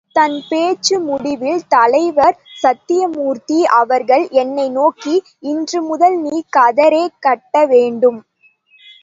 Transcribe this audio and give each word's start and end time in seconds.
தன் 0.15 0.37
பேச்சு 0.49 0.95
முடிவில் 0.99 1.67
தலைவர் 1.67 2.37
சத்யமூர்த்தி 2.61 3.59
அவர்கள் 3.73 4.25
என்னை 4.35 4.67
நோக்கி, 4.71 5.15
இன்று 5.43 5.81
முதல் 5.83 6.17
நீ 6.21 6.35
கதரே 6.57 7.05
கட்ட 7.19 7.65
வேண்டும். 7.67 8.19